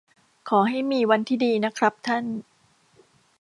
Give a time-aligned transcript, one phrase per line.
[0.49, 2.23] ขอให้มีวันที่ดีนะครับท่าน